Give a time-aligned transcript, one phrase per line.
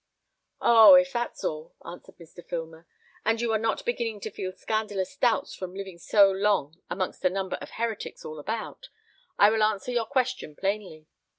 [0.61, 0.95] "Oh!
[0.95, 2.43] if that's all," answered Mr.
[2.43, 2.87] Filmer,
[3.23, 7.29] "and you are not beginning to feel scandalous doubts from living so long amongst a
[7.29, 8.89] number of heretics all about,
[9.37, 11.05] I will answer your question plainly.